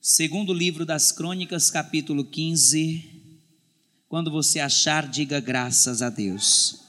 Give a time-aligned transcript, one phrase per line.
[0.00, 3.04] Segundo livro das Crônicas, capítulo 15.
[4.08, 6.82] Quando você achar, diga graças a Deus.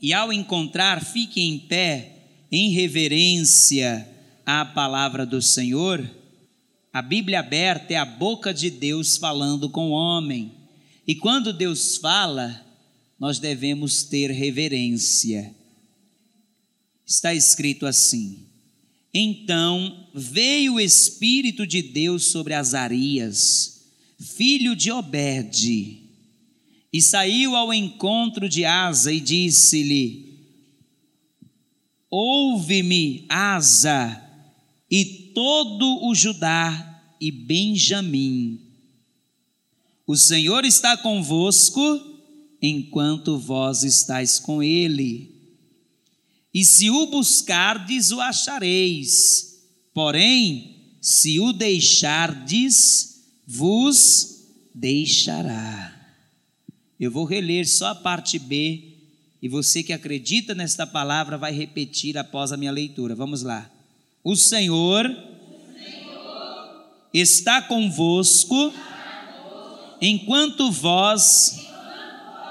[0.00, 4.08] E ao encontrar, fique em pé, em reverência
[4.44, 6.10] à palavra do Senhor.
[6.90, 10.50] A Bíblia aberta é a boca de Deus falando com o homem.
[11.06, 12.64] E quando Deus fala,
[13.20, 15.54] nós devemos ter reverência.
[17.06, 18.46] Está escrito assim:
[19.14, 23.86] então veio o Espírito de Deus sobre Azarias,
[24.18, 26.02] filho de Obed,
[26.92, 30.34] e saiu ao encontro de Asa e disse-lhe:
[32.10, 34.20] Ouve-me, Asa,
[34.90, 38.60] e todo o Judá e Benjamim.
[40.06, 41.80] O Senhor está convosco
[42.60, 45.33] enquanto vós estáis com ele
[46.54, 49.58] e se o buscardes, o achareis.
[49.92, 55.92] Porém, se o deixardes, vos deixará.
[56.98, 58.92] Eu vou reler só a parte B,
[59.42, 63.16] e você que acredita nesta palavra vai repetir após a minha leitura.
[63.16, 63.68] Vamos lá.
[64.22, 68.72] O Senhor, o Senhor está convosco,
[70.00, 71.58] enquanto vós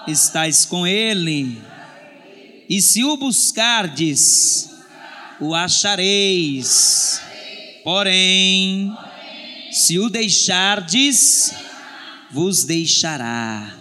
[0.08, 1.58] estáis com Ele
[2.76, 4.68] e se o buscardes,
[5.40, 7.22] o achareis.
[7.84, 8.92] Porém,
[9.72, 11.54] se o deixardes,
[12.32, 13.72] vos deixará.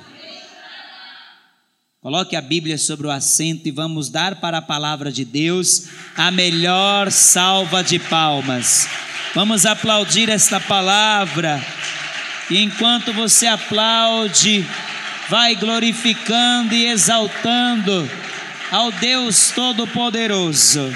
[2.02, 6.30] Coloque a Bíblia sobre o assento e vamos dar para a palavra de Deus a
[6.30, 8.86] melhor salva de palmas.
[9.34, 11.64] Vamos aplaudir esta palavra.
[12.50, 14.66] E enquanto você aplaude,
[15.30, 18.21] vai glorificando e exaltando
[18.72, 20.90] ao Deus Todo-Poderoso.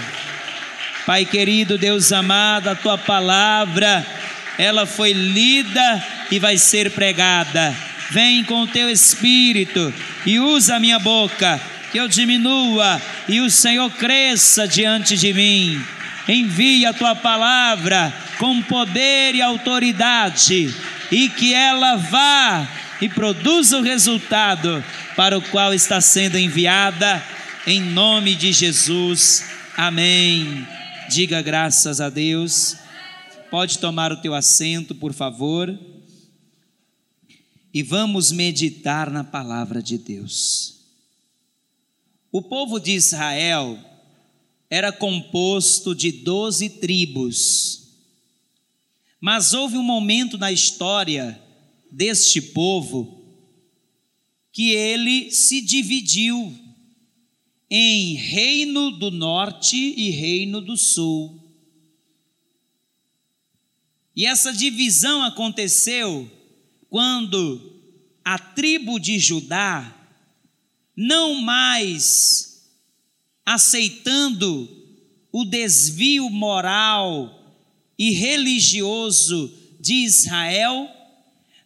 [1.05, 4.05] Pai querido, Deus amado, a tua palavra,
[4.57, 7.77] ela foi lida e vai ser pregada.
[8.11, 9.93] Vem com o teu espírito
[10.25, 11.61] e usa a minha boca,
[11.93, 15.79] que eu diminua e o Senhor cresça diante de mim.
[16.27, 20.75] Envia a tua palavra com poder e autoridade
[21.13, 22.67] e que ela vá
[23.03, 24.83] e produza o resultado
[25.15, 27.23] para o qual está sendo enviada
[27.67, 29.43] em nome de Jesus.
[29.77, 30.65] Amém.
[31.11, 32.77] Diga graças a Deus.
[33.51, 35.77] Pode tomar o teu assento, por favor.
[37.75, 40.77] E vamos meditar na palavra de Deus.
[42.31, 43.77] O povo de Israel
[44.71, 47.89] era composto de doze tribos.
[49.21, 51.41] Mas houve um momento na história
[51.91, 53.25] deste povo
[54.53, 56.66] que ele se dividiu
[57.71, 61.43] em Reino do Norte e Reino do Sul.
[64.15, 66.31] E essa divisão aconteceu
[66.89, 67.75] quando
[68.25, 69.95] a tribo de Judá,
[70.97, 72.67] não mais
[73.45, 74.69] aceitando
[75.31, 77.55] o desvio moral
[77.99, 80.91] e religioso de Israel,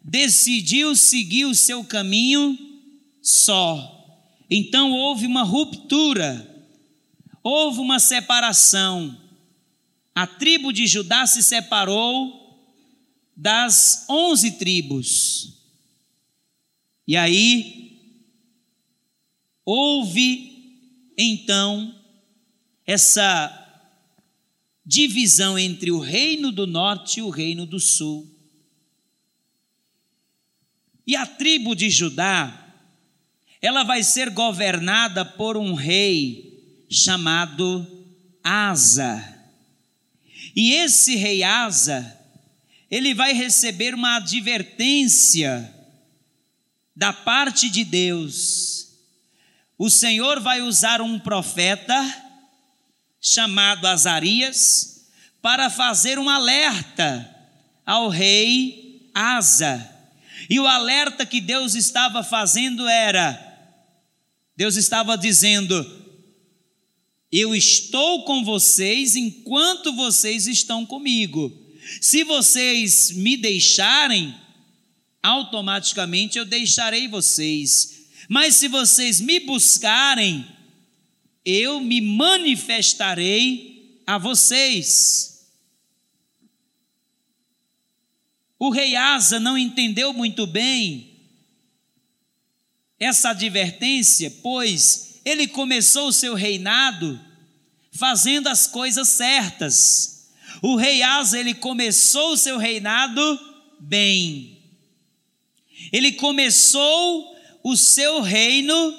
[0.02, 2.58] decidiu seguir o seu caminho
[3.22, 3.99] só
[4.50, 6.66] então houve uma ruptura,
[7.40, 9.16] houve uma separação.
[10.12, 12.58] A tribo de Judá se separou
[13.36, 15.54] das onze tribos.
[17.06, 17.96] E aí
[19.64, 20.50] houve
[21.16, 21.94] então
[22.84, 23.56] essa
[24.84, 28.28] divisão entre o reino do norte e o reino do sul.
[31.06, 32.69] E a tribo de Judá
[33.60, 37.86] ela vai ser governada por um rei chamado
[38.42, 39.22] Asa.
[40.56, 42.18] E esse rei Asa,
[42.90, 45.72] ele vai receber uma advertência
[46.96, 48.88] da parte de Deus.
[49.78, 51.96] O Senhor vai usar um profeta
[53.20, 55.06] chamado Azarias
[55.42, 57.28] para fazer um alerta
[57.86, 59.88] ao rei Asa.
[60.48, 63.49] E o alerta que Deus estava fazendo era:
[64.60, 65.74] Deus estava dizendo:
[67.32, 71.50] Eu estou com vocês enquanto vocês estão comigo.
[71.98, 74.34] Se vocês me deixarem,
[75.22, 78.02] automaticamente eu deixarei vocês.
[78.28, 80.46] Mas se vocês me buscarem,
[81.42, 85.48] eu me manifestarei a vocês.
[88.58, 91.09] O rei Asa não entendeu muito bem
[93.00, 97.18] essa advertência, pois ele começou o seu reinado
[97.90, 100.28] fazendo as coisas certas.
[100.62, 103.40] O rei Asa, ele começou o seu reinado
[103.80, 104.58] bem.
[105.90, 108.94] Ele começou o seu reino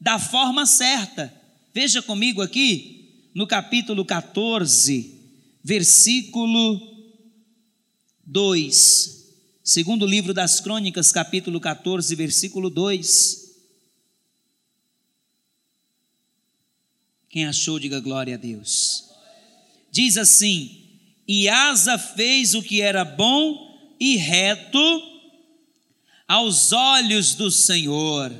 [0.00, 1.32] da forma certa.
[1.72, 5.14] Veja comigo aqui, no capítulo 14,
[5.64, 6.80] versículo
[8.26, 9.19] 2.
[9.62, 13.50] Segundo livro das Crônicas, capítulo 14, versículo 2.
[17.28, 19.04] Quem achou, diga glória a Deus.
[19.92, 20.82] Diz assim:
[21.28, 24.80] E Asa fez o que era bom e reto
[26.26, 28.32] aos olhos do Senhor,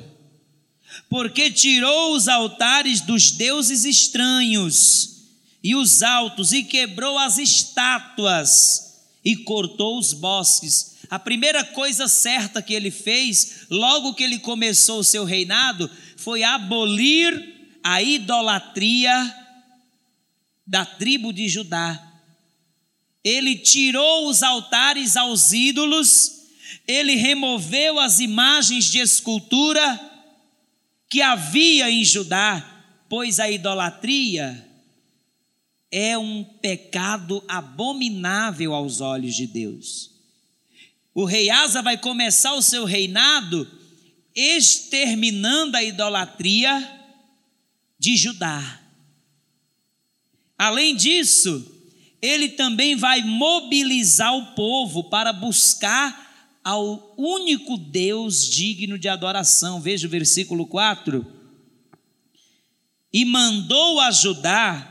[1.07, 5.11] porque tirou os altares dos deuses estranhos
[5.63, 10.90] e os altos, e quebrou as estátuas, e cortou os bosques.
[11.11, 16.41] A primeira coisa certa que ele fez, logo que ele começou o seu reinado, foi
[16.41, 19.11] abolir a idolatria
[20.65, 22.01] da tribo de Judá.
[23.21, 26.45] Ele tirou os altares aos ídolos,
[26.87, 29.99] ele removeu as imagens de escultura
[31.09, 34.65] que havia em Judá, pois a idolatria
[35.91, 40.10] é um pecado abominável aos olhos de Deus.
[41.13, 43.69] O rei Asa vai começar o seu reinado
[44.33, 46.99] exterminando a idolatria
[47.99, 48.79] de Judá.
[50.57, 51.69] Além disso,
[52.21, 56.29] ele também vai mobilizar o povo para buscar
[56.63, 59.81] ao único Deus digno de adoração.
[59.81, 61.25] Veja o versículo 4.
[63.11, 64.90] E mandou a Judá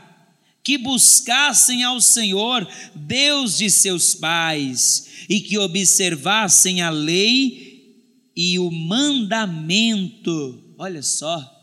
[0.63, 7.95] que buscassem ao Senhor, Deus de seus pais, e que observassem a lei
[8.35, 10.63] e o mandamento.
[10.77, 11.61] Olha só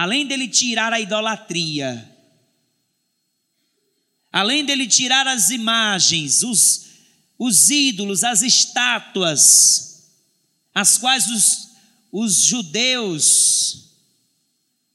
[0.00, 2.10] além dele tirar a idolatria,
[4.32, 6.86] além dele tirar as imagens, os,
[7.38, 10.10] os ídolos, as estátuas,
[10.74, 11.68] as quais os,
[12.10, 13.90] os judeus,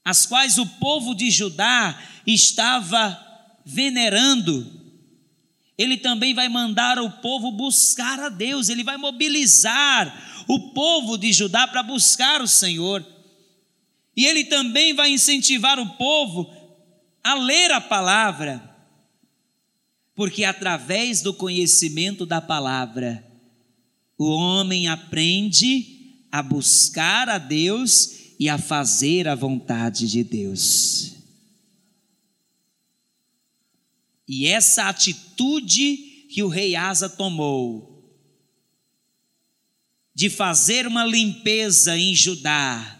[0.04, 1.96] as quais o povo de Judá
[2.34, 3.18] estava
[3.64, 4.76] venerando,
[5.78, 11.32] ele também vai mandar o povo buscar a Deus, ele vai mobilizar o povo de
[11.32, 13.04] Judá para buscar o Senhor.
[14.16, 16.50] E ele também vai incentivar o povo
[17.22, 18.62] a ler a palavra,
[20.14, 23.22] porque através do conhecimento da palavra,
[24.16, 31.15] o homem aprende a buscar a Deus e a fazer a vontade de Deus.
[34.28, 37.96] E essa atitude que o rei Asa tomou,
[40.14, 42.98] de fazer uma limpeza em Judá,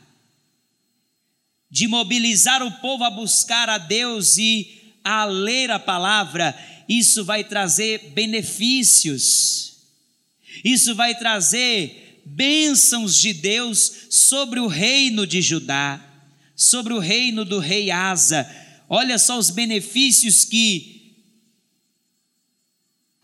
[1.71, 6.57] de mobilizar o povo a buscar a Deus e a ler a palavra,
[6.89, 9.79] isso vai trazer benefícios,
[10.65, 16.01] isso vai trazer bênçãos de Deus sobre o reino de Judá,
[16.55, 18.49] sobre o reino do rei Asa.
[18.89, 20.96] Olha só os benefícios que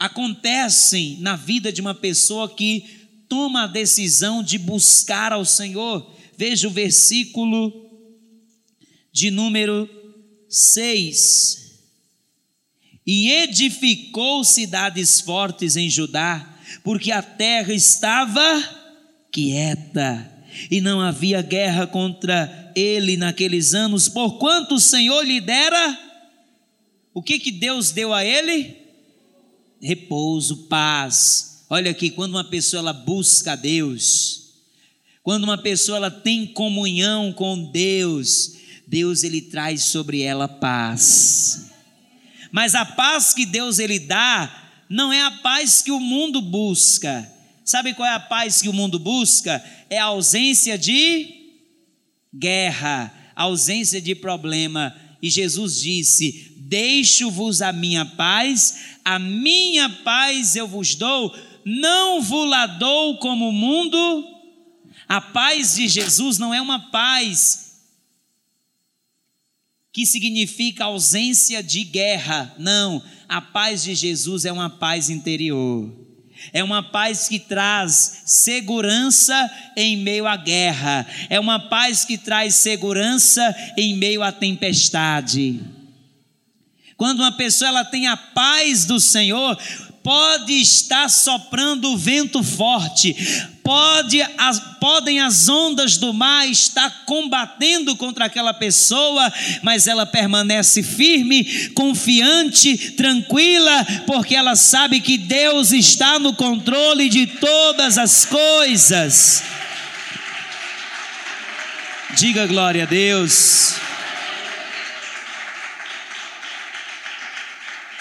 [0.03, 2.85] acontecem na vida de uma pessoa que
[3.29, 6.13] toma a decisão de buscar ao Senhor.
[6.37, 7.73] Veja o versículo
[9.13, 9.89] de número
[10.49, 11.79] 6.
[13.07, 16.53] E edificou cidades fortes em Judá,
[16.83, 18.43] porque a terra estava
[19.31, 20.29] quieta
[20.69, 25.97] e não havia guerra contra ele naqueles anos, porquanto o Senhor lhe dera
[27.15, 28.82] o que que Deus deu a ele?
[29.83, 31.65] Repouso, paz.
[31.69, 34.53] Olha aqui, quando uma pessoa ela busca Deus,
[35.25, 41.73] quando uma pessoa ela tem comunhão com Deus, Deus ele traz sobre ela paz.
[42.53, 47.29] Mas a paz que Deus ele dá não é a paz que o mundo busca.
[47.65, 49.65] Sabe qual é a paz que o mundo busca?
[49.91, 51.27] É a ausência de
[52.33, 54.95] guerra, ausência de problema.
[55.21, 61.37] E Jesus disse: Deixo-vos a minha paz, a minha paz eu vos dou,
[61.67, 64.25] não vos la dou como o mundo.
[65.07, 67.83] A paz de Jesus não é uma paz
[69.93, 72.55] que significa ausência de guerra.
[72.59, 75.95] Não, a paz de Jesus é uma paz interior.
[76.55, 79.35] É uma paz que traz segurança
[79.77, 81.07] em meio à guerra.
[81.29, 85.61] É uma paz que traz segurança em meio à tempestade.
[87.03, 89.59] Quando uma pessoa ela tem a paz do Senhor,
[90.05, 93.13] pode estar soprando vento forte,
[93.65, 99.33] pode, as, podem as ondas do mar estar combatendo contra aquela pessoa,
[99.65, 107.27] mas ela permanece firme, confiante, tranquila, porque ela sabe que Deus está no controle de
[107.27, 109.43] todas as coisas.
[112.17, 113.75] Diga glória a Deus.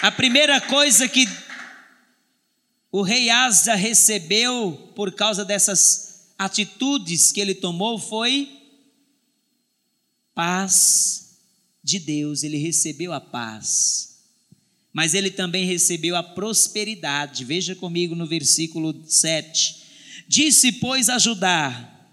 [0.02, 1.28] A primeira coisa que
[2.90, 8.50] o rei Asa recebeu por causa dessas atitudes que ele tomou foi
[10.34, 11.36] paz
[11.84, 14.18] de Deus, ele recebeu a paz.
[14.92, 17.44] Mas ele também recebeu a prosperidade.
[17.44, 19.84] Veja comigo no versículo 7.
[20.26, 22.08] Disse, pois, a Judá: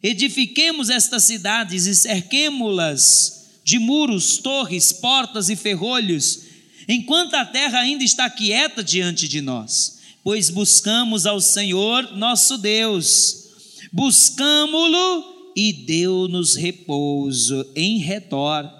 [0.00, 6.47] Edifiquemos estas cidades e cerquemo-las de muros, torres, portas e ferrolhos,
[6.88, 13.48] enquanto a terra ainda está quieta diante de nós pois buscamos ao Senhor nosso Deus,
[13.90, 18.70] buscamo-lo e deu-nos repouso em redor.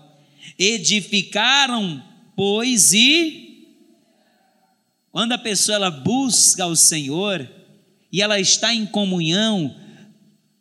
[0.58, 2.04] Edificaram,
[2.36, 3.66] pois, e
[5.10, 7.48] quando a pessoa ela busca o Senhor
[8.12, 9.74] e ela está em comunhão,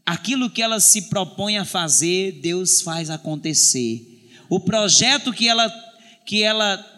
[0.06, 4.30] aquilo que ela se propõe a fazer, Deus faz acontecer.
[4.48, 5.70] O projeto que ela
[6.26, 6.97] que ela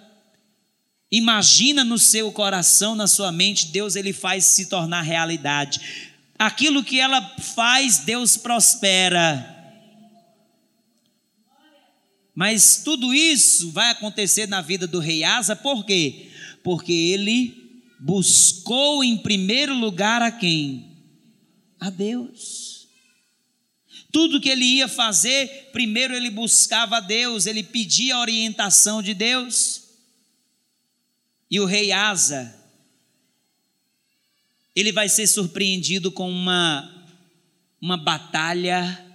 [1.12, 5.80] Imagina no seu coração, na sua mente, Deus ele faz se tornar realidade.
[6.38, 9.58] Aquilo que ela faz, Deus prospera.
[12.36, 16.30] Mas tudo isso vai acontecer na vida do rei Asa, por quê?
[16.64, 20.96] Porque ele buscou em primeiro lugar a quem?
[21.80, 22.88] A Deus.
[24.12, 29.14] Tudo que ele ia fazer, primeiro ele buscava a Deus, ele pedia a orientação de
[29.14, 29.89] Deus.
[31.50, 32.56] E o rei Asa,
[34.76, 37.10] ele vai ser surpreendido com uma,
[37.82, 39.06] uma batalha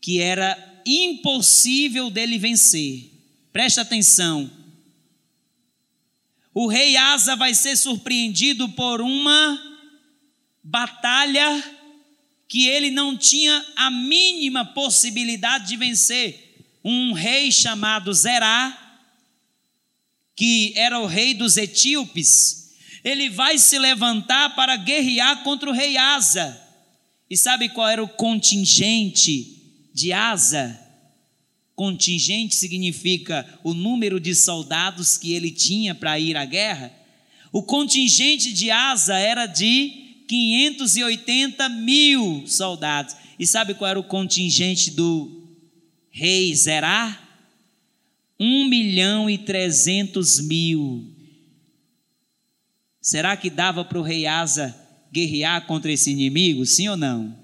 [0.00, 3.10] que era impossível dele vencer.
[3.52, 4.50] Presta atenção.
[6.52, 9.70] O rei Asa vai ser surpreendido por uma
[10.64, 11.78] batalha
[12.48, 16.64] que ele não tinha a mínima possibilidade de vencer.
[16.84, 18.79] Um rei chamado Zerá,
[20.40, 22.70] que era o rei dos etíopes,
[23.04, 26.58] ele vai se levantar para guerrear contra o rei Asa.
[27.28, 30.80] E sabe qual era o contingente de Asa?
[31.76, 36.90] Contingente significa o número de soldados que ele tinha para ir à guerra.
[37.52, 43.14] O contingente de Asa era de 580 mil soldados.
[43.38, 45.46] E sabe qual era o contingente do
[46.10, 47.29] rei Zerá?
[48.40, 51.14] Um milhão e trezentos mil.
[53.02, 54.74] Será que dava para o rei Asa
[55.12, 56.64] guerrear contra esse inimigo?
[56.64, 57.38] Sim ou não?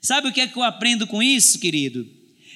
[0.00, 2.06] Sabe o que é que eu aprendo com isso, querido?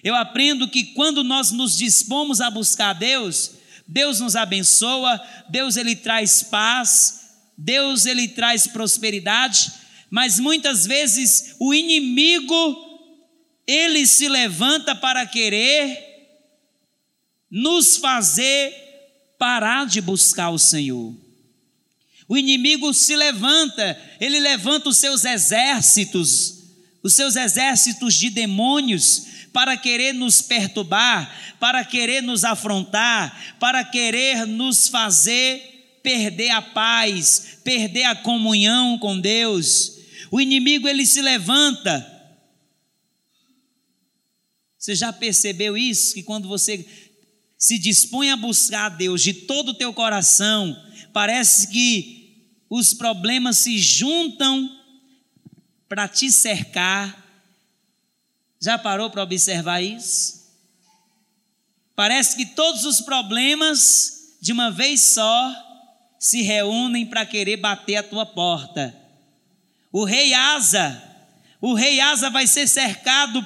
[0.03, 3.53] Eu aprendo que quando nós nos dispomos a buscar Deus,
[3.87, 9.73] Deus nos abençoa, Deus ele traz paz, Deus ele traz prosperidade,
[10.11, 12.77] mas muitas vezes o inimigo
[13.67, 16.14] ele se levanta para querer
[17.57, 18.75] nos fazer
[19.39, 21.15] parar de buscar o Senhor.
[22.27, 26.65] O inimigo se levanta, ele levanta os seus exércitos,
[27.01, 34.45] os seus exércitos de demônios, para querer nos perturbar, para querer nos afrontar, para querer
[34.47, 35.71] nos fazer
[36.03, 39.99] perder a paz, perder a comunhão com Deus.
[40.29, 42.11] O inimigo ele se levanta.
[44.77, 46.13] Você já percebeu isso?
[46.13, 46.85] Que quando você
[47.65, 50.79] se dispõe a buscar a Deus de todo o teu coração,
[51.15, 54.71] parece que os problemas se juntam
[55.89, 57.27] para te cercar.
[58.61, 60.45] Já parou para observar isso?
[61.97, 65.51] Parece que todos os problemas, de uma vez só,
[66.19, 68.95] se reúnem para querer bater a tua porta.
[69.91, 71.03] O rei Asa,
[71.63, 73.43] o rei Asa vai ser cercado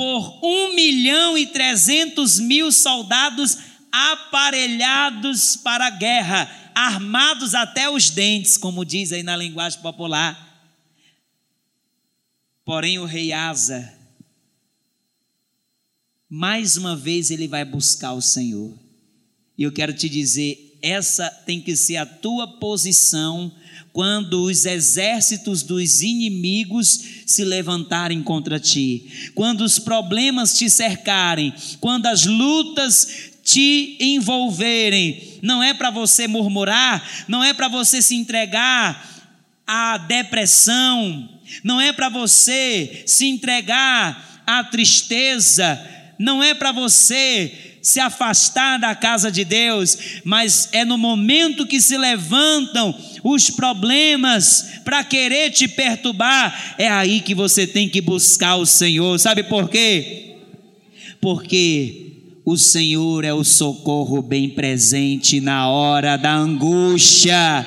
[0.00, 3.58] por um milhão e trezentos mil soldados
[3.92, 10.74] aparelhados para a guerra, armados até os dentes, como diz aí na linguagem popular.
[12.64, 13.92] Porém, o rei Asa,
[16.30, 18.72] mais uma vez ele vai buscar o Senhor.
[19.58, 23.54] E eu quero te dizer, essa tem que ser a tua posição
[23.92, 32.06] quando os exércitos dos inimigos se levantarem contra ti, quando os problemas te cercarem, quando
[32.06, 39.26] as lutas te envolverem, não é para você murmurar, não é para você se entregar
[39.66, 41.28] à depressão,
[41.64, 45.80] não é para você se entregar à tristeza,
[46.18, 51.80] não é para você se afastar da casa de Deus, mas é no momento que
[51.80, 52.94] se levantam
[53.24, 59.18] os problemas para querer te perturbar, é aí que você tem que buscar o Senhor.
[59.18, 60.36] Sabe por quê?
[61.20, 62.10] Porque
[62.44, 67.66] o Senhor é o socorro bem presente na hora da angústia.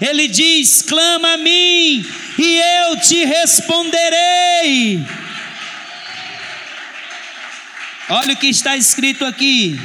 [0.00, 2.04] Ele diz: clama a mim
[2.38, 5.00] e eu te responderei.
[8.08, 9.76] Olha o que está escrito aqui,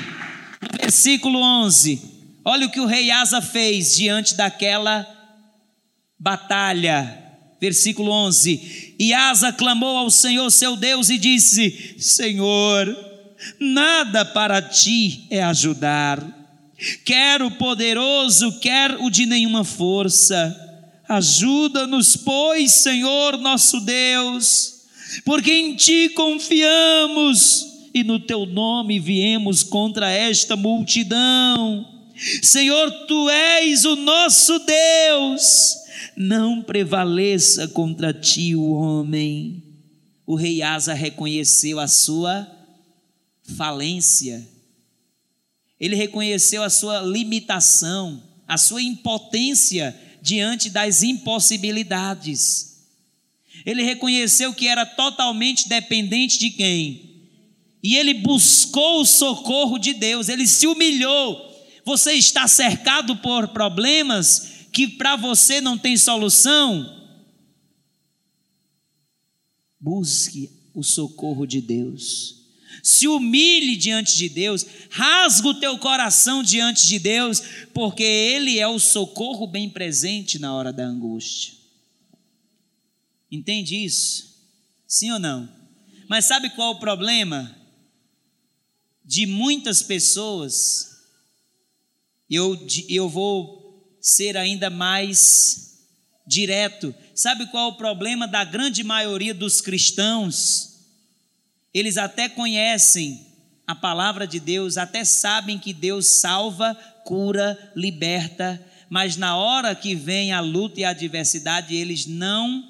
[0.80, 2.00] versículo 11.
[2.46, 5.08] Olha o que o rei Asa fez diante daquela
[6.20, 7.18] batalha.
[7.60, 12.96] Versículo 11: E Asa clamou ao Senhor seu Deus e disse: Senhor,
[13.60, 16.24] nada para ti é ajudar,
[17.04, 20.56] quer o poderoso, quer o de nenhuma força.
[21.10, 24.84] Ajuda-nos, pois, Senhor nosso Deus,
[25.25, 31.88] porque em ti confiamos e no teu nome viemos contra esta multidão.
[32.42, 35.76] Senhor, tu és o nosso Deus,
[36.16, 39.64] não prevaleça contra ti o homem.
[40.26, 42.48] O rei Asa reconheceu a sua
[43.58, 44.48] falência,
[45.80, 52.84] ele reconheceu a sua limitação, a sua impotência diante das impossibilidades.
[53.66, 57.11] Ele reconheceu que era totalmente dependente de quem?
[57.84, 61.50] E ele buscou o socorro de Deus, ele se humilhou.
[61.84, 67.00] Você está cercado por problemas que para você não tem solução?
[69.80, 72.40] Busque o socorro de Deus.
[72.84, 77.42] Se humilhe diante de Deus, rasga o teu coração diante de Deus,
[77.74, 81.54] porque Ele é o socorro bem presente na hora da angústia.
[83.32, 84.36] Entende isso?
[84.88, 85.50] Sim ou não?
[86.08, 87.56] Mas sabe qual o problema?
[89.12, 91.01] De muitas pessoas,
[92.30, 95.82] eu, eu vou ser ainda mais
[96.25, 96.96] direto.
[97.13, 100.79] Sabe qual é o problema da grande maioria dos cristãos?
[101.74, 103.27] Eles até conhecem
[103.68, 109.94] a palavra de Deus, até sabem que Deus salva, cura, liberta, mas na hora que
[109.94, 112.64] vem a luta e a adversidade, eles não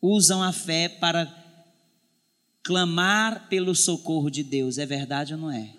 [0.00, 1.26] usam a fé para
[2.68, 4.76] clamar pelo socorro de Deus.
[4.76, 5.74] É verdade ou não é?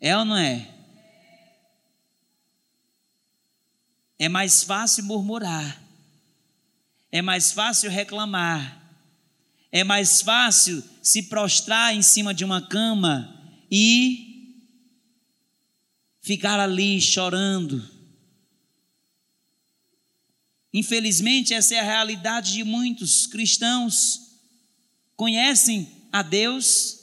[0.00, 0.74] É ou não é?
[4.18, 5.82] É mais fácil murmurar.
[7.12, 8.82] É mais fácil reclamar.
[9.70, 13.38] É mais fácil se prostrar em cima de uma cama
[13.70, 14.64] e
[16.22, 17.86] ficar ali chorando.
[20.72, 24.20] Infelizmente, essa é a realidade de muitos cristãos.
[25.14, 27.00] Conhecem a Deus,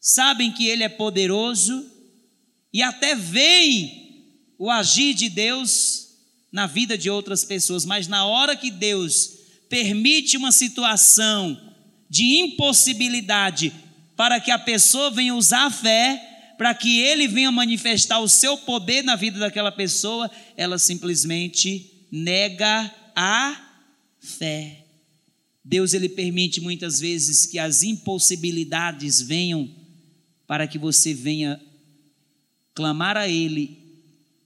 [0.00, 1.86] sabem que Ele é poderoso
[2.72, 4.24] e até veem
[4.58, 6.08] o agir de Deus
[6.50, 9.30] na vida de outras pessoas, mas na hora que Deus
[9.68, 11.60] permite uma situação
[12.08, 13.74] de impossibilidade
[14.16, 18.56] para que a pessoa venha usar a fé, para que ele venha manifestar o seu
[18.56, 23.54] poder na vida daquela pessoa, ela simplesmente nega a
[24.18, 24.83] fé.
[25.64, 29.70] Deus ele permite muitas vezes que as impossibilidades venham
[30.46, 31.58] para que você venha
[32.74, 33.78] clamar a ele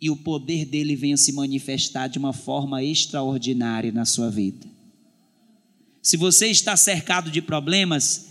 [0.01, 4.67] e o poder dele venha se manifestar de uma forma extraordinária na sua vida.
[6.01, 8.29] Se você está cercado de problemas,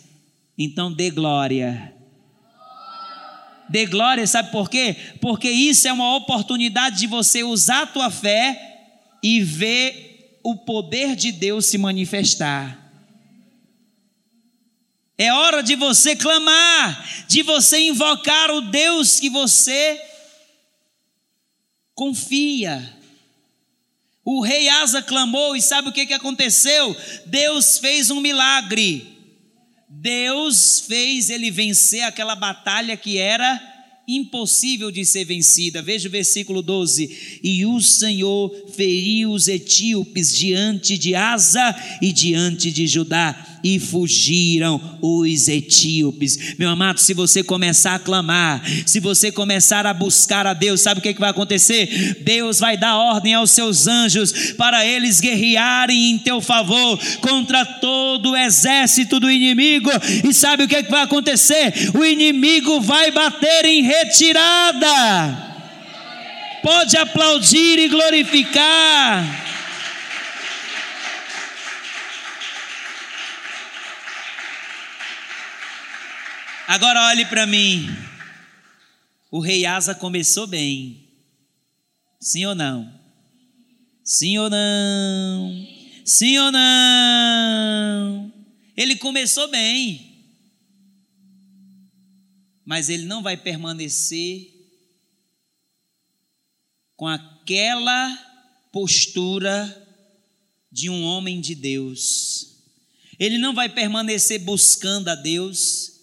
[0.57, 1.93] então dê glória.
[3.69, 4.95] Dê glória, sabe por quê?
[5.19, 8.77] Porque isso é uma oportunidade de você usar a tua fé
[9.21, 10.06] e ver
[10.47, 12.89] o poder de Deus se manifestar.
[15.17, 20.01] É hora de você clamar, de você invocar o Deus que você
[21.93, 22.97] confia.
[24.23, 26.95] O rei Asa clamou e sabe o que, que aconteceu?
[27.25, 29.17] Deus fez um milagre.
[29.89, 33.76] Deus fez ele vencer aquela batalha que era
[34.07, 35.81] impossível de ser vencida.
[35.81, 42.71] Veja o versículo 12: E o Senhor feriu os etíopes diante de Asa e diante
[42.71, 46.55] de Judá e fugiram os etíopes.
[46.57, 50.99] Meu amado, se você começar a clamar, se você começar a buscar a Deus, sabe
[50.99, 52.17] o que, que vai acontecer?
[52.21, 58.31] Deus vai dar ordem aos seus anjos para eles guerrearem em teu favor contra todo
[58.31, 59.89] o exército do inimigo.
[60.23, 61.73] E sabe o que, que vai acontecer?
[61.93, 65.45] O inimigo vai bater em retirada.
[66.63, 69.46] pode aplaudir e glorificar.
[76.67, 77.87] Agora olhe para mim.
[79.31, 81.07] O rei Asa começou bem.
[82.19, 82.93] Sim ou não?
[84.03, 85.67] Sim ou não?
[86.03, 88.33] Sim ou não?
[88.75, 90.25] Ele começou bem.
[92.65, 94.53] Mas ele não vai permanecer
[96.97, 98.13] com aquela
[98.73, 99.87] postura
[100.69, 102.57] de um homem de Deus.
[103.17, 105.96] Ele não vai permanecer buscando a Deus.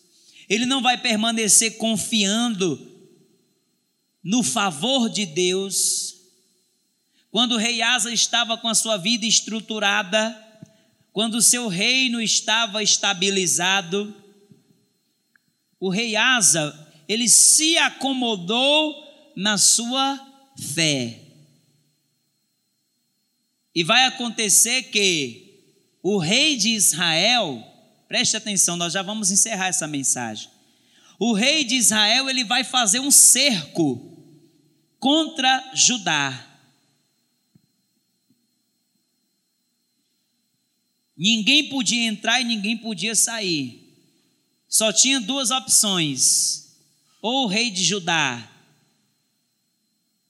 [0.48, 2.90] Ele não vai permanecer confiando
[4.22, 6.14] no favor de Deus
[7.34, 10.40] quando o rei Asa estava com a sua vida estruturada,
[11.12, 14.14] quando o seu reino estava estabilizado,
[15.80, 18.94] o rei Asa, ele se acomodou
[19.34, 20.24] na sua
[20.74, 21.22] fé.
[23.74, 25.60] E vai acontecer que
[26.00, 27.73] o rei de Israel,
[28.08, 30.48] preste atenção, nós já vamos encerrar essa mensagem.
[31.18, 34.14] O rei de Israel, ele vai fazer um cerco
[34.98, 36.50] contra Judá.
[41.16, 43.84] Ninguém podia entrar e ninguém podia sair.
[44.68, 46.76] Só tinha duas opções:
[47.22, 48.50] ou o rei de Judá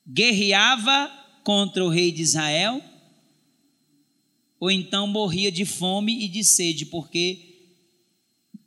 [0.07, 1.11] guerreava
[1.43, 2.83] contra o rei de Israel,
[4.61, 7.54] ou então morria de fome e de sede, porque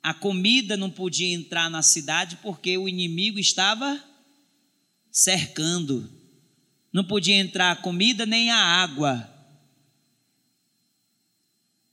[0.07, 4.01] a comida não podia entrar na cidade porque o inimigo estava
[5.11, 6.09] cercando.
[6.93, 9.29] Não podia entrar a comida nem a água.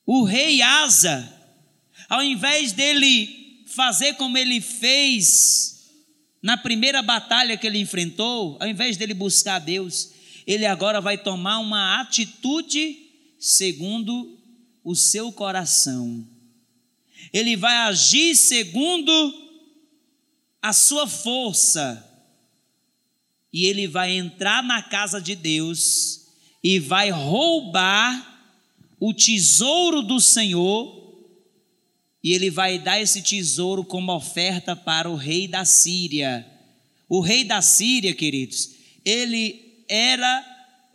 [0.07, 1.29] O rei Asa,
[2.09, 5.91] ao invés dele fazer como ele fez
[6.41, 10.13] na primeira batalha que ele enfrentou, ao invés dele buscar Deus,
[10.47, 12.97] ele agora vai tomar uma atitude
[13.41, 14.39] segundo
[14.85, 16.34] o seu coração.
[17.35, 19.35] Ele vai agir segundo
[20.63, 22.09] a sua força.
[23.53, 26.29] E ele vai entrar na casa de Deus
[26.63, 28.33] e vai roubar
[29.01, 31.03] o tesouro do Senhor
[32.23, 36.47] e ele vai dar esse tesouro como oferta para o rei da Síria.
[37.07, 38.71] O rei da Síria, queridos,
[39.05, 40.43] ele era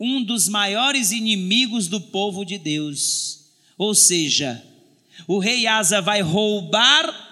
[0.00, 3.44] um dos maiores inimigos do povo de Deus.
[3.78, 4.60] Ou seja,
[5.26, 7.28] o rei Asa vai roubar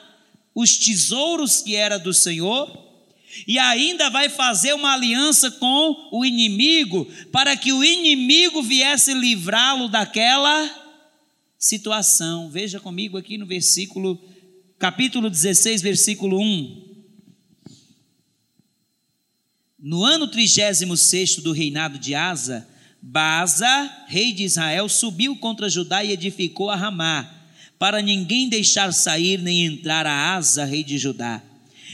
[0.54, 2.86] os tesouros que era do Senhor
[3.46, 9.88] e ainda vai fazer uma aliança com o inimigo, para que o inimigo viesse livrá-lo
[9.88, 10.86] daquela
[11.58, 12.50] situação.
[12.50, 14.20] Veja comigo aqui no versículo,
[14.78, 16.88] capítulo 16, versículo 1.
[19.78, 22.68] No ano 36 do reinado de Asa,
[23.00, 27.37] Baza, rei de Israel, subiu contra Judá e edificou a Ramá,
[27.78, 31.42] para ninguém deixar sair nem entrar a Asa, rei de Judá.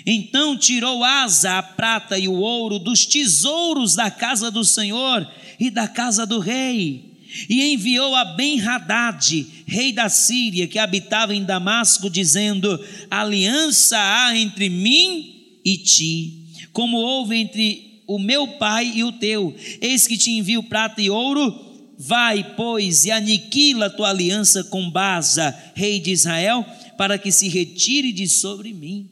[0.06, 5.70] Então tirou Asa a prata e o ouro dos tesouros da casa do Senhor e
[5.70, 7.14] da casa do rei,
[7.48, 12.78] e enviou a Ben-Hadad, rei da Síria, que habitava em Damasco, dizendo:
[13.10, 19.54] Aliança há entre mim e ti, como houve entre o meu pai e o teu.
[19.80, 21.63] Eis que te envio prata e ouro.
[21.98, 26.64] Vai, pois, e aniquila tua aliança com Baza, rei de Israel,
[26.96, 29.10] para que se retire de sobre mim.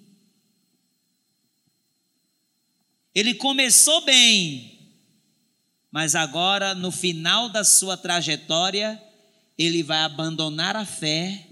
[3.14, 4.78] Ele começou bem,
[5.90, 9.00] mas agora, no final da sua trajetória,
[9.58, 11.46] ele vai abandonar a fé,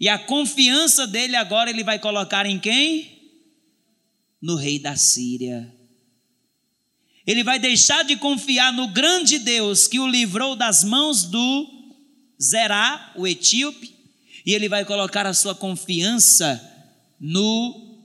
[0.00, 3.18] e a confiança dele agora ele vai colocar em quem?
[4.40, 5.77] No rei da Síria.
[7.28, 11.68] Ele vai deixar de confiar no grande Deus que o livrou das mãos do
[12.42, 13.94] Zerá, o etíope,
[14.46, 16.58] e ele vai colocar a sua confiança
[17.20, 18.02] no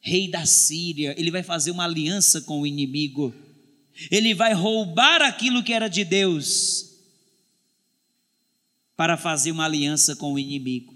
[0.00, 3.34] rei da Síria, ele vai fazer uma aliança com o inimigo,
[4.10, 6.88] ele vai roubar aquilo que era de Deus
[8.96, 10.94] para fazer uma aliança com o inimigo.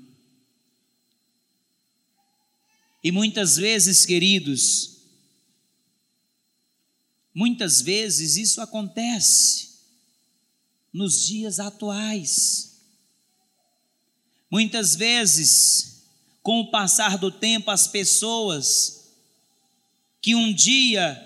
[3.04, 4.95] E muitas vezes, queridos,
[7.36, 9.68] muitas vezes isso acontece
[10.90, 12.80] nos dias atuais.
[14.50, 16.06] Muitas vezes,
[16.42, 19.10] com o passar do tempo, as pessoas
[20.22, 21.22] que um dia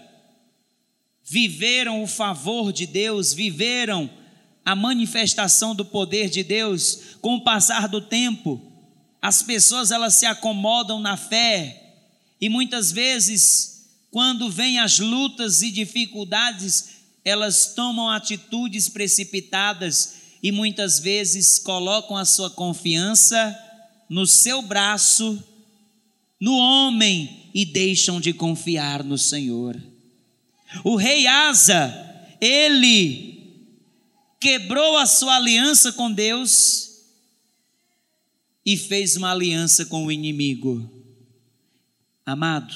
[1.23, 4.11] viveram o favor de Deus, viveram
[4.65, 8.61] a manifestação do poder de Deus, com o passar do tempo,
[9.23, 12.01] as pessoas elas se acomodam na fé
[12.41, 13.80] e muitas vezes
[14.11, 22.25] quando vêm as lutas e dificuldades, elas tomam atitudes precipitadas e muitas vezes colocam a
[22.25, 23.57] sua confiança
[24.09, 25.43] no seu braço,
[26.41, 29.81] no homem e deixam de confiar no Senhor.
[30.83, 31.93] O rei Asa,
[32.41, 33.31] ele
[34.41, 36.91] quebrou a sua aliança com Deus
[38.65, 40.91] e fez uma aliança com o inimigo.
[42.25, 42.75] Amado,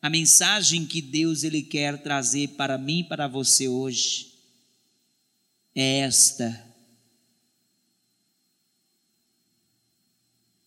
[0.00, 4.32] a mensagem que Deus ele quer trazer para mim para você hoje
[5.74, 6.66] é esta.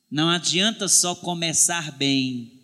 [0.09, 2.59] Não adianta só começar bem,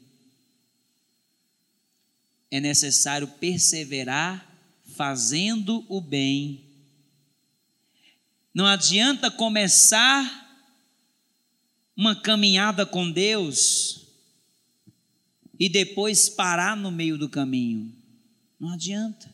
[2.52, 4.46] é necessário perseverar
[4.96, 6.66] fazendo o bem.
[8.54, 10.46] Não adianta começar
[11.96, 14.07] uma caminhada com Deus
[15.60, 17.94] e depois parar no meio do caminho.
[18.60, 19.34] Não adianta.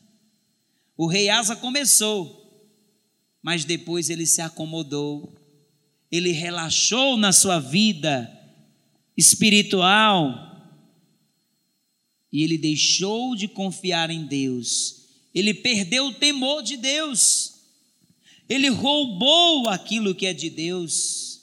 [0.96, 2.40] O rei Asa começou,
[3.42, 5.32] mas depois ele se acomodou,
[6.10, 8.30] ele relaxou na sua vida
[9.16, 10.52] espiritual
[12.32, 17.54] e ele deixou de confiar em Deus, ele perdeu o temor de Deus,
[18.48, 21.40] ele roubou aquilo que é de Deus.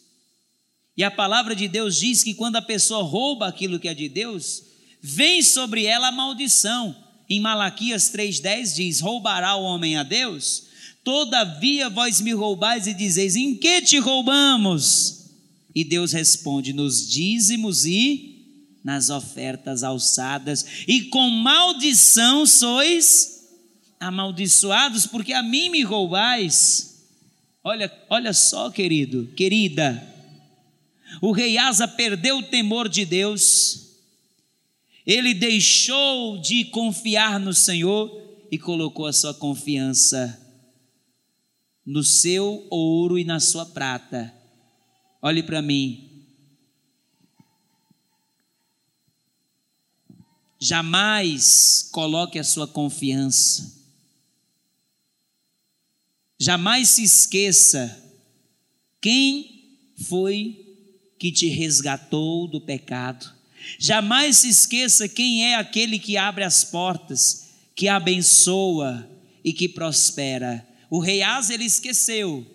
[0.95, 4.07] E a palavra de Deus diz que quando a pessoa rouba aquilo que é de
[4.07, 4.70] Deus,
[5.01, 6.95] vem sobre ela a maldição.
[7.29, 10.63] Em Malaquias 3,10 diz: Roubará o homem a Deus?
[11.03, 15.29] Todavia vós me roubais e dizeis: Em que te roubamos?
[15.73, 18.31] E Deus responde: Nos dízimos e
[18.83, 23.41] nas ofertas alçadas, e com maldição sois
[23.99, 27.05] amaldiçoados, porque a mim me roubais.
[27.63, 30.03] Olha, olha só, querido, querida,
[31.21, 33.90] o rei Asa perdeu o temor de Deus,
[35.05, 40.37] ele deixou de confiar no Senhor e colocou a sua confiança
[41.85, 44.33] no seu ouro e na sua prata.
[45.21, 46.09] Olhe para mim.
[50.59, 53.81] Jamais coloque a sua confiança.
[56.39, 57.97] Jamais se esqueça
[58.99, 60.61] quem foi
[61.17, 63.40] que te resgatou do pecado.
[63.77, 69.09] Jamais se esqueça quem é aquele que abre as portas, que abençoa
[69.43, 70.67] e que prospera.
[70.89, 72.45] O rei Asa ele esqueceu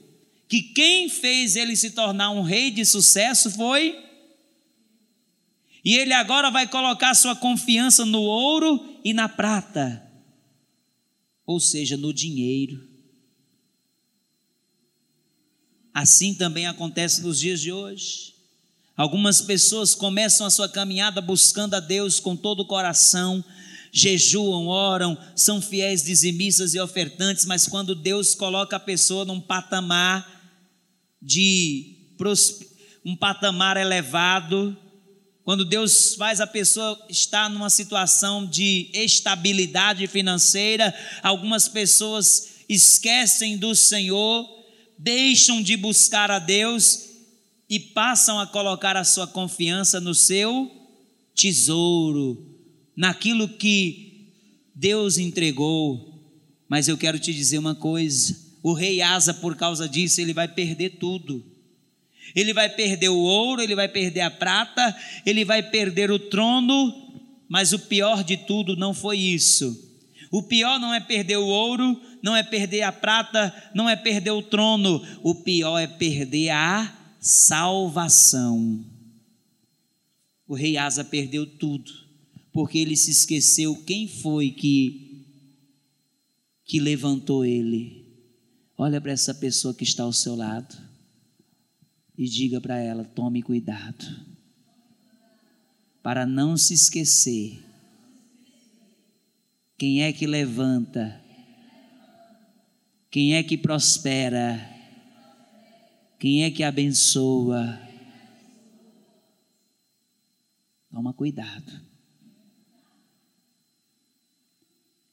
[0.49, 4.07] que quem fez ele se tornar um rei de sucesso foi
[5.85, 10.03] e ele agora vai colocar sua confiança no ouro e na prata,
[11.47, 12.85] ou seja, no dinheiro.
[15.95, 18.36] Assim também acontece nos dias de hoje.
[18.97, 23.45] Algumas pessoas começam a sua caminhada buscando a Deus com todo o coração,
[23.93, 30.27] jejuam, oram, são fiéis dizimistas e ofertantes, mas quando Deus coloca a pessoa num patamar
[31.21, 31.95] de
[33.05, 34.75] um patamar elevado,
[35.45, 43.75] quando Deus faz a pessoa estar numa situação de estabilidade financeira, algumas pessoas esquecem do
[43.75, 44.49] Senhor,
[44.99, 47.06] deixam de buscar a Deus
[47.69, 50.71] e passam a colocar a sua confiança no seu
[51.35, 52.47] tesouro,
[52.97, 54.33] naquilo que
[54.75, 56.15] Deus entregou.
[56.69, 60.49] Mas eu quero te dizer uma coisa: o rei Asa, por causa disso, ele vai
[60.49, 61.45] perder tudo.
[62.35, 66.93] Ele vai perder o ouro, ele vai perder a prata, ele vai perder o trono,
[67.49, 69.85] mas o pior de tudo não foi isso.
[70.31, 74.33] O pior não é perder o ouro, não é perder a prata, não é perder
[74.33, 78.85] o trono, o pior é perder a salvação.
[80.47, 81.93] O rei Asa perdeu tudo,
[82.53, 85.07] porque ele se esqueceu quem foi que
[86.65, 88.05] que levantou ele.
[88.77, 90.77] Olha para essa pessoa que está ao seu lado
[92.19, 94.05] e diga para ela: tome cuidado,
[96.03, 97.63] para não se esquecer.
[99.79, 101.21] Quem é que levanta?
[103.11, 104.76] Quem é que prospera?
[106.19, 107.79] Quem é que abençoa?
[110.91, 111.81] Toma cuidado.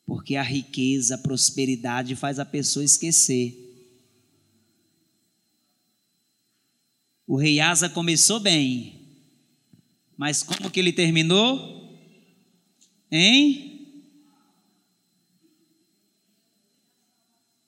[0.05, 3.59] Porque a riqueza, a prosperidade faz a pessoa esquecer.
[7.27, 9.01] O rei Asa começou bem,
[10.15, 11.97] mas como que ele terminou?
[13.11, 13.72] Hein?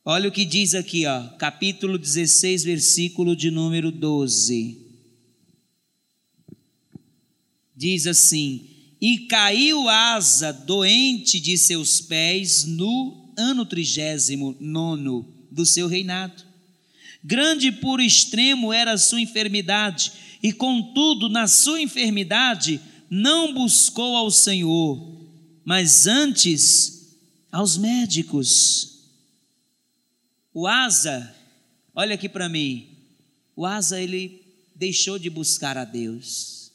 [0.08, 4.86] Olha o que diz aqui, ó, capítulo 16, versículo de número 12.
[7.76, 8.70] diz assim:
[9.02, 16.44] E caiu Asa doente de seus pés no ano trigésimo nono do seu reinado.
[17.24, 24.30] Grande por extremo era a sua enfermidade, e contudo, na sua enfermidade, não buscou ao
[24.30, 25.26] Senhor,
[25.66, 27.10] mas antes
[27.52, 28.95] aos médicos.
[30.58, 31.36] O Asa,
[31.94, 32.88] olha aqui para mim,
[33.58, 34.42] o Asa ele
[34.74, 36.72] deixou de buscar a Deus,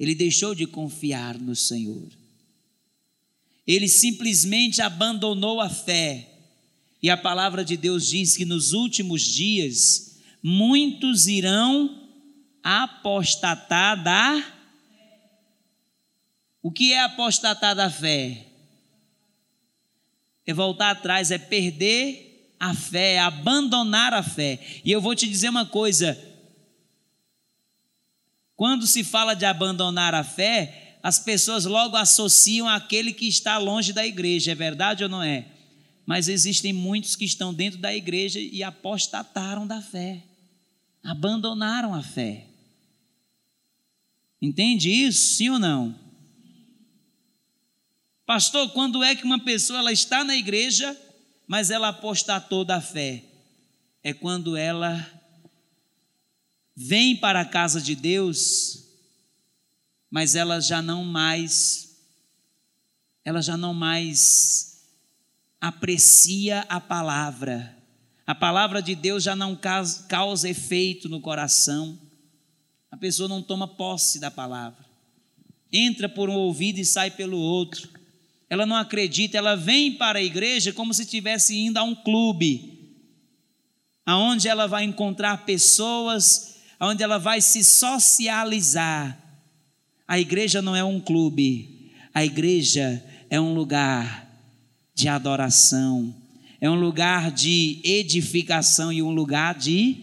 [0.00, 2.10] ele deixou de confiar no Senhor,
[3.66, 6.30] ele simplesmente abandonou a fé.
[7.02, 12.08] E a palavra de Deus diz que nos últimos dias muitos irão
[12.62, 14.42] apostatar da
[16.62, 18.46] O que é apostatar da fé?
[20.46, 24.60] É voltar atrás, é perder a fé, abandonar a fé.
[24.84, 26.18] E eu vou te dizer uma coisa:
[28.56, 33.92] quando se fala de abandonar a fé, as pessoas logo associam aquele que está longe
[33.92, 35.46] da igreja, é verdade ou não é?
[36.06, 40.22] Mas existem muitos que estão dentro da igreja e apostataram da fé,
[41.02, 42.46] abandonaram a fé.
[44.40, 45.98] Entende isso, sim ou não?
[48.26, 50.96] Pastor, quando é que uma pessoa ela está na igreja,
[51.46, 53.24] mas ela apostatou da fé?
[54.02, 55.06] É quando ela
[56.76, 58.84] vem para a casa de Deus,
[60.10, 61.84] mas ela já não mais
[63.24, 64.82] ela já não mais
[65.58, 67.74] aprecia a palavra.
[68.26, 71.98] A palavra de Deus já não causa efeito no coração.
[72.90, 74.84] A pessoa não toma posse da palavra.
[75.72, 77.88] Entra por um ouvido e sai pelo outro.
[78.48, 82.94] Ela não acredita, ela vem para a igreja como se estivesse indo a um clube,
[84.04, 89.18] aonde ela vai encontrar pessoas, aonde ela vai se socializar.
[90.06, 94.30] A igreja não é um clube, a igreja é um lugar
[94.94, 96.14] de adoração,
[96.60, 99.96] é um lugar de edificação e um lugar de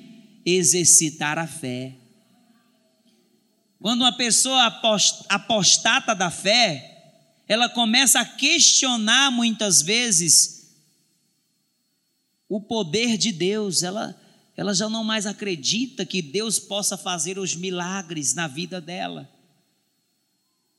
[0.46, 1.94] exercitar a fé.
[3.80, 4.68] Quando uma pessoa
[5.30, 6.91] apostata da fé,
[7.52, 10.74] ela começa a questionar muitas vezes
[12.48, 14.18] o poder de Deus, ela,
[14.56, 19.30] ela já não mais acredita que Deus possa fazer os milagres na vida dela.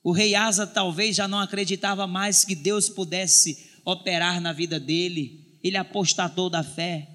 [0.03, 5.59] O rei Asa talvez já não acreditava mais que Deus pudesse operar na vida dele,
[5.63, 7.07] ele apostatou da fé.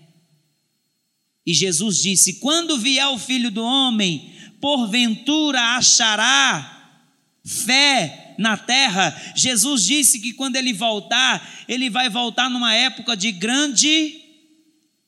[1.45, 7.03] E Jesus disse: Quando vier o filho do homem, porventura achará
[7.45, 9.15] fé na terra.
[9.35, 14.23] Jesus disse que quando ele voltar, ele vai voltar numa época de grande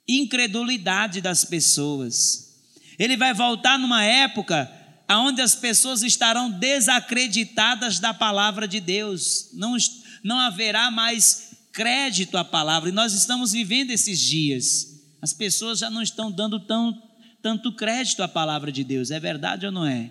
[0.08, 2.58] incredulidade das pessoas.
[2.98, 4.70] Ele vai voltar numa época
[5.08, 9.50] onde as pessoas estarão desacreditadas da palavra de Deus.
[9.54, 9.76] Não,
[10.22, 15.00] não haverá mais crédito à palavra, e nós estamos vivendo esses dias.
[15.22, 17.00] As pessoas já não estão dando tão,
[17.40, 20.10] tanto crédito à palavra de Deus, é verdade ou não é?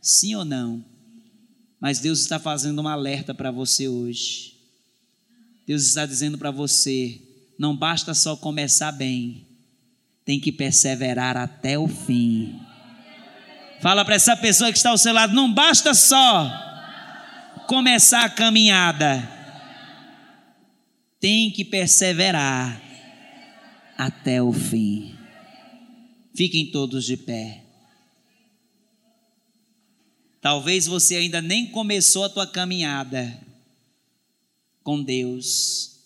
[0.00, 0.84] Sim ou não?
[1.80, 4.54] Mas Deus está fazendo um alerta para você hoje.
[5.66, 7.20] Deus está dizendo para você:
[7.58, 9.46] não basta só começar bem,
[10.24, 12.60] tem que perseverar até o fim.
[13.80, 16.52] Fala para essa pessoa que está ao seu lado: não basta só
[17.66, 19.40] começar a caminhada
[21.20, 22.80] tem que perseverar
[23.96, 25.14] até o fim.
[26.34, 27.62] Fiquem todos de pé.
[30.40, 33.38] Talvez você ainda nem começou a tua caminhada
[34.82, 35.98] com Deus.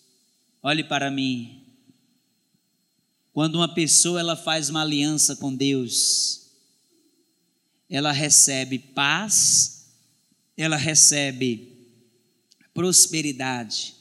[0.61, 1.61] Olhe para mim.
[3.31, 6.47] Quando uma pessoa ela faz uma aliança com Deus,
[7.89, 9.85] ela recebe paz,
[10.57, 11.73] ela recebe
[12.73, 13.95] prosperidade,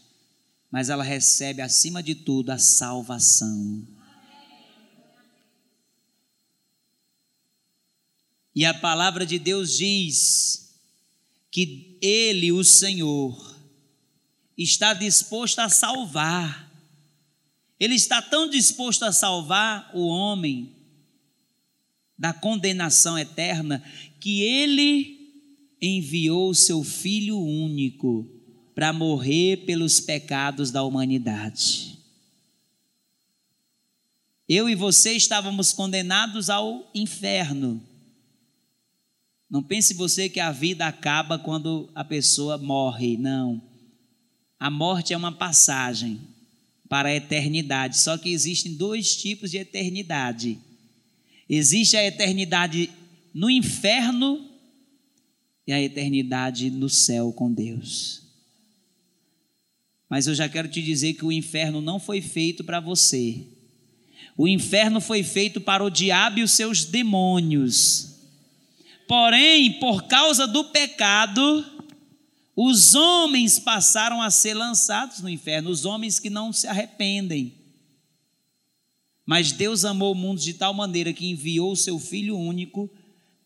[0.70, 3.87] mas ela recebe acima de tudo a salvação.
[8.55, 10.75] E a palavra de Deus diz
[11.51, 13.57] que Ele, o Senhor,
[14.57, 16.71] está disposto a salvar.
[17.79, 20.73] Ele está tão disposto a salvar o homem
[22.17, 23.83] da condenação eterna
[24.21, 25.15] que Ele
[25.83, 28.31] enviou o seu Filho único
[28.75, 31.98] para morrer pelos pecados da humanidade.
[34.48, 37.83] Eu e você estávamos condenados ao inferno.
[39.55, 43.63] Não pense você que a vida acaba quando a pessoa morre, não.
[44.59, 46.21] A morte é uma passagem
[46.88, 50.59] para a eternidade, só que existem dois tipos de eternidade.
[51.48, 52.90] Existe a eternidade
[53.33, 54.44] no inferno
[55.65, 58.23] e a eternidade no céu com Deus.
[60.11, 63.46] Mas eu já quero te dizer que o inferno não foi feito para você.
[64.37, 68.13] O inferno foi feito para o diabo e os seus demônios.
[69.07, 71.65] Porém, por causa do pecado,
[72.57, 77.55] os homens passaram a ser lançados no inferno, os homens que não se arrependem.
[79.27, 82.90] Mas Deus amou o mundo de tal maneira que enviou o seu Filho único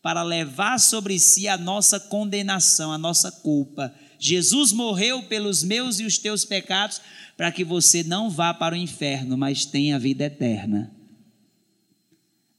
[0.01, 3.93] para levar sobre si a nossa condenação, a nossa culpa.
[4.19, 7.01] Jesus morreu pelos meus e os teus pecados
[7.35, 10.93] para que você não vá para o inferno, mas tenha vida eterna.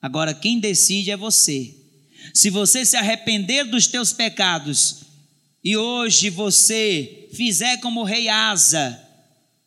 [0.01, 1.80] Agora, quem decide é você.
[2.35, 5.03] Se você se arrepender dos teus pecados
[5.63, 9.01] e hoje você fizer como o rei Asa,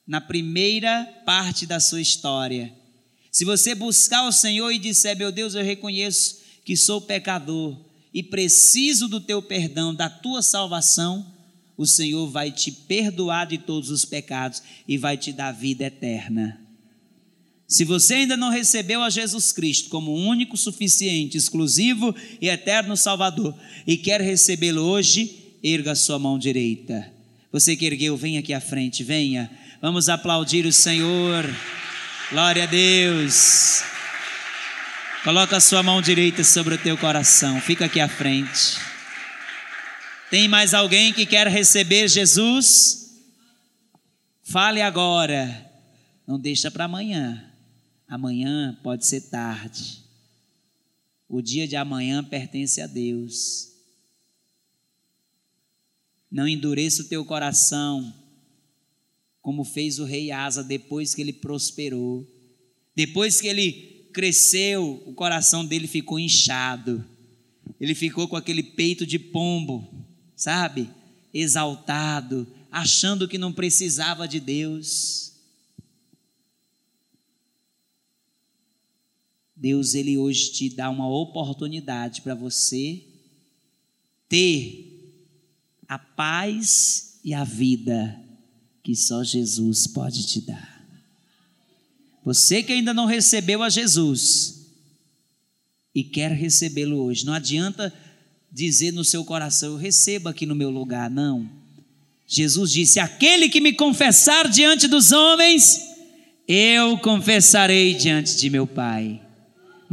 [0.06, 2.74] na primeira parte da sua história,
[3.32, 7.80] se você buscar o Senhor e disser: Meu Deus, eu reconheço que sou pecador
[8.14, 11.34] e preciso do teu perdão, da tua salvação,
[11.76, 16.63] o Senhor vai te perdoar de todos os pecados e vai te dar vida eterna.
[17.74, 23.56] Se você ainda não recebeu a Jesus Cristo como único, suficiente, exclusivo e eterno Salvador
[23.88, 27.12] e quer recebê-lo hoje, erga sua mão direita.
[27.52, 29.50] Você que ergueu, venha aqui à frente, venha.
[29.82, 31.52] Vamos aplaudir o Senhor.
[32.30, 33.82] Glória a Deus.
[35.24, 37.60] Coloca a sua mão direita sobre o teu coração.
[37.60, 38.78] Fica aqui à frente.
[40.30, 43.16] Tem mais alguém que quer receber Jesus?
[44.44, 45.72] Fale agora.
[46.28, 47.50] Não deixa para amanhã.
[48.14, 50.04] Amanhã pode ser tarde.
[51.28, 53.72] O dia de amanhã pertence a Deus.
[56.30, 58.14] Não endureça o teu coração
[59.42, 62.24] como fez o rei Asa depois que ele prosperou.
[62.96, 67.04] Depois que ele cresceu, o coração dele ficou inchado.
[67.82, 70.06] Ele ficou com aquele peito de pombo,
[70.36, 70.88] sabe?
[71.34, 75.33] Exaltado, achando que não precisava de Deus.
[79.64, 83.02] Deus, ele hoje te dá uma oportunidade para você
[84.28, 85.24] ter
[85.88, 88.20] a paz e a vida
[88.84, 90.86] que só Jesus pode te dar.
[92.26, 94.66] Você que ainda não recebeu a Jesus
[95.96, 97.94] e quer recebê-lo hoje, não adianta
[98.52, 101.10] dizer no seu coração: Eu recebo aqui no meu lugar.
[101.10, 101.50] Não.
[102.28, 105.80] Jesus disse: Aquele que me confessar diante dos homens,
[106.46, 109.23] eu confessarei diante de meu Pai.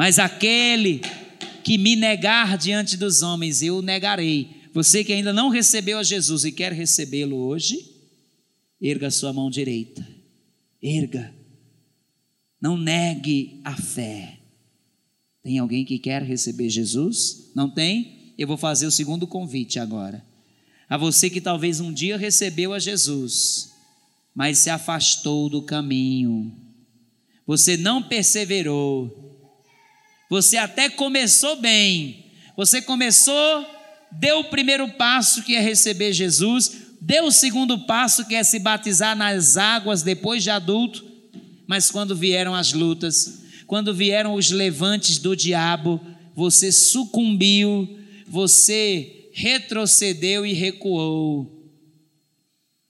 [0.00, 1.02] Mas aquele
[1.62, 4.48] que me negar diante dos homens, eu negarei.
[4.72, 8.00] Você que ainda não recebeu a Jesus e quer recebê-lo hoje,
[8.80, 10.08] Erga a sua mão direita.
[10.82, 11.34] Erga.
[12.58, 14.38] Não negue a fé.
[15.42, 17.50] Tem alguém que quer receber Jesus?
[17.54, 18.32] Não tem?
[18.38, 20.24] Eu vou fazer o segundo convite agora.
[20.88, 23.70] A você que talvez um dia recebeu a Jesus,
[24.34, 26.50] mas se afastou do caminho.
[27.46, 29.29] Você não perseverou.
[30.30, 32.24] Você até começou bem.
[32.56, 33.66] Você começou,
[34.12, 38.60] deu o primeiro passo que é receber Jesus, deu o segundo passo, que é se
[38.60, 41.04] batizar nas águas depois de adulto,
[41.66, 46.00] mas quando vieram as lutas, quando vieram os levantes do diabo,
[46.34, 51.60] você sucumbiu, você retrocedeu e recuou.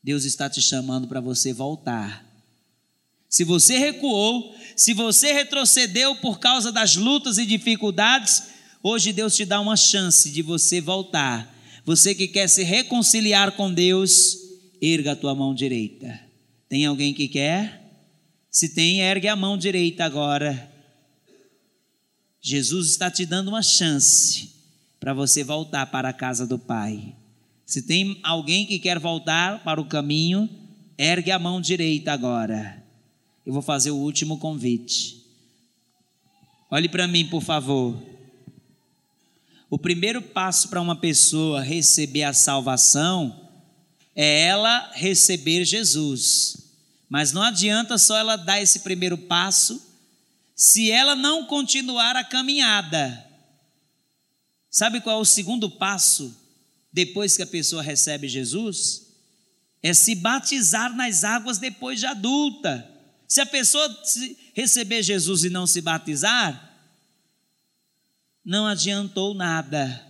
[0.02, 2.29] Deus está te chamando para você voltar.
[3.30, 8.42] Se você recuou, se você retrocedeu por causa das lutas e dificuldades,
[8.82, 13.72] hoje Deus te dá uma chance de você voltar você que quer se reconciliar com
[13.72, 14.36] Deus,
[14.80, 16.20] erga a tua mão direita.
[16.68, 17.80] Tem alguém que quer?
[18.50, 20.70] Se tem, ergue a mão direita agora.
[22.40, 24.50] Jesus está te dando uma chance
[24.98, 27.14] para você voltar para a casa do Pai.
[27.66, 30.48] Se tem alguém que quer voltar para o caminho,
[30.98, 32.79] ergue a mão direita agora.
[33.50, 35.26] Eu vou fazer o último convite.
[36.70, 38.00] Olhe para mim, por favor.
[39.68, 43.50] O primeiro passo para uma pessoa receber a salvação
[44.14, 46.58] é ela receber Jesus.
[47.08, 49.84] Mas não adianta só ela dar esse primeiro passo
[50.54, 53.26] se ela não continuar a caminhada.
[54.70, 56.32] Sabe qual é o segundo passo
[56.92, 59.08] depois que a pessoa recebe Jesus?
[59.82, 62.99] É se batizar nas águas depois de adulta.
[63.30, 63.88] Se a pessoa
[64.54, 66.68] receber Jesus e não se batizar,
[68.44, 70.04] não adiantou nada,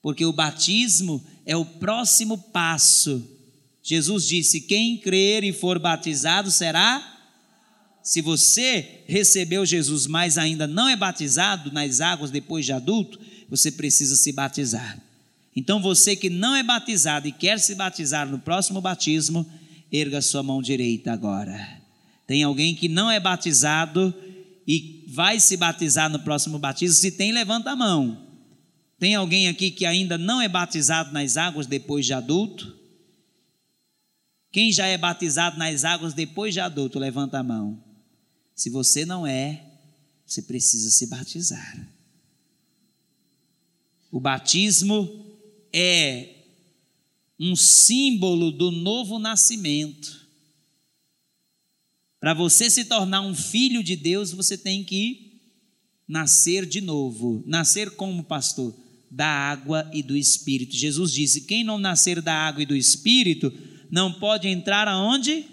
[0.00, 3.22] porque o batismo é o próximo passo.
[3.82, 7.06] Jesus disse: quem crer e for batizado será.
[8.02, 13.70] Se você recebeu Jesus, mas ainda não é batizado nas águas depois de adulto, você
[13.70, 14.98] precisa se batizar.
[15.54, 19.44] Então você que não é batizado e quer se batizar no próximo batismo,
[19.92, 21.75] erga sua mão direita agora.
[22.26, 24.12] Tem alguém que não é batizado
[24.66, 26.96] e vai se batizar no próximo batismo?
[26.96, 28.26] Se tem, levanta a mão.
[28.98, 32.76] Tem alguém aqui que ainda não é batizado nas águas depois de adulto?
[34.50, 37.82] Quem já é batizado nas águas depois de adulto, levanta a mão.
[38.54, 39.62] Se você não é,
[40.24, 41.88] você precisa se batizar.
[44.10, 45.26] O batismo
[45.72, 46.36] é
[47.38, 50.25] um símbolo do novo nascimento.
[52.20, 55.40] Para você se tornar um filho de Deus, você tem que
[56.08, 57.42] nascer de novo.
[57.46, 58.74] Nascer como pastor?
[59.10, 60.74] Da água e do espírito.
[60.74, 63.52] Jesus disse: quem não nascer da água e do espírito
[63.90, 65.44] não pode entrar aonde?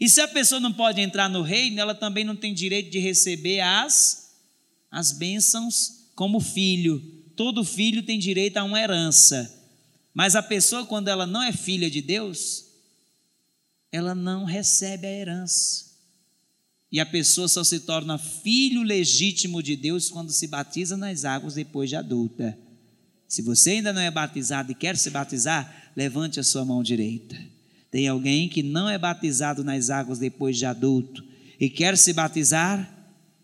[0.00, 2.98] E se a pessoa não pode entrar no reino, ela também não tem direito de
[2.98, 4.32] receber as,
[4.90, 7.00] as bênçãos como filho.
[7.36, 9.60] Todo filho tem direito a uma herança.
[10.12, 12.61] Mas a pessoa, quando ela não é filha de Deus,
[13.92, 15.92] ela não recebe a herança.
[16.90, 21.54] E a pessoa só se torna filho legítimo de Deus quando se batiza nas águas
[21.54, 22.58] depois de adulta.
[23.28, 27.34] Se você ainda não é batizado e quer se batizar, levante a sua mão direita.
[27.90, 31.24] Tem alguém que não é batizado nas águas depois de adulto
[31.60, 32.90] e quer se batizar?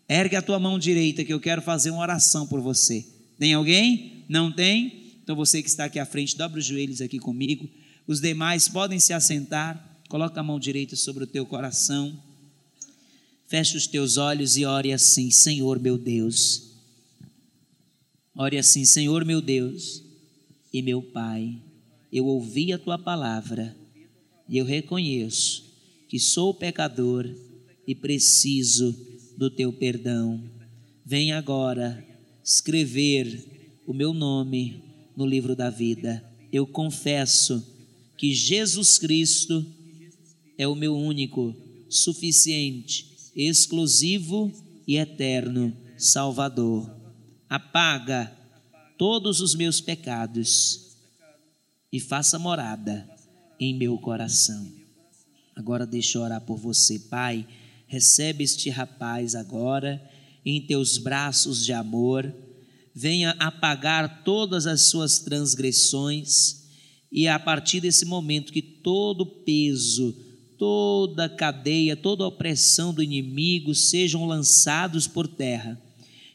[0.07, 3.05] Ergue a tua mão direita que eu quero fazer uma oração por você.
[3.37, 4.25] Tem alguém?
[4.27, 5.13] Não tem?
[5.23, 7.69] Então você que está aqui à frente, dobra os joelhos aqui comigo.
[8.07, 9.88] Os demais podem se assentar.
[10.09, 12.21] Coloca a mão direita sobre o teu coração.
[13.47, 16.67] Feche os teus olhos e ore assim: Senhor meu Deus
[18.41, 20.01] Ore assim, Senhor meu Deus
[20.71, 21.61] e meu Pai,
[22.09, 23.75] eu ouvi a tua palavra
[24.47, 25.65] e eu reconheço
[26.07, 27.29] que sou pecador
[27.85, 28.95] e preciso
[29.37, 30.41] do teu perdão.
[31.05, 32.01] Venha agora
[32.41, 34.81] escrever o meu nome
[35.17, 36.23] no livro da vida.
[36.49, 37.61] Eu confesso
[38.17, 39.65] que Jesus Cristo
[40.59, 41.55] é o meu único,
[41.89, 44.53] suficiente, exclusivo
[44.85, 46.99] e eterno Salvador
[47.49, 48.31] apaga
[48.97, 50.97] todos os meus pecados
[51.91, 53.09] e faça morada
[53.59, 54.71] em meu coração.
[55.55, 57.47] Agora deixa eu orar por você, Pai.
[57.87, 60.01] Recebe este rapaz agora
[60.45, 62.31] em teus braços de amor.
[62.93, 66.67] Venha apagar todas as suas transgressões
[67.11, 70.15] e a partir desse momento que todo peso,
[70.59, 75.81] toda cadeia, toda opressão do inimigo sejam lançados por terra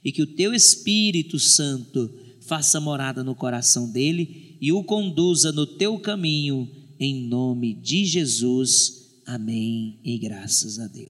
[0.03, 2.11] e que o teu Espírito Santo
[2.41, 6.69] faça morada no coração dele e o conduza no teu caminho,
[6.99, 9.21] em nome de Jesus.
[9.27, 9.99] Amém.
[10.03, 11.03] E graças a Deus.